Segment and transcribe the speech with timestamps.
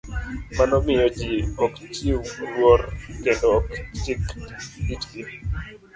[0.57, 1.31] Mano miyo ji
[1.65, 2.81] ok chiw luor
[3.23, 3.67] kendo ok
[4.01, 4.23] chik
[4.93, 5.21] itgi